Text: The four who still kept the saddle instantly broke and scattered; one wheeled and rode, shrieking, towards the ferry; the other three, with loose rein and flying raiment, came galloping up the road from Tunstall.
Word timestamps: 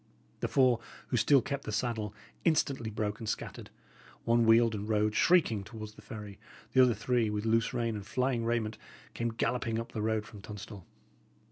The 0.39 0.47
four 0.47 0.79
who 1.09 1.17
still 1.17 1.43
kept 1.43 1.63
the 1.63 1.71
saddle 1.71 2.11
instantly 2.43 2.89
broke 2.89 3.19
and 3.19 3.29
scattered; 3.29 3.69
one 4.25 4.47
wheeled 4.47 4.73
and 4.73 4.89
rode, 4.89 5.13
shrieking, 5.13 5.63
towards 5.63 5.93
the 5.93 6.01
ferry; 6.01 6.39
the 6.73 6.81
other 6.81 6.95
three, 6.95 7.29
with 7.29 7.45
loose 7.45 7.71
rein 7.71 7.95
and 7.95 8.03
flying 8.03 8.43
raiment, 8.43 8.79
came 9.13 9.29
galloping 9.29 9.77
up 9.79 9.91
the 9.91 10.01
road 10.01 10.25
from 10.25 10.41
Tunstall. 10.41 10.87